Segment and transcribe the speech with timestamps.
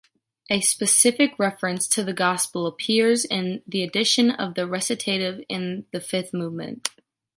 [0.49, 6.01] A specific reference to the Gospel appears in the addition of the recitative in the
[6.01, 6.89] fifth movement.